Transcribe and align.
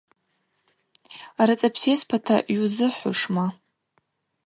Рыцӏа 1.47 1.69
псейспата 1.73 2.35
йузыхӏвушма? 2.53 3.45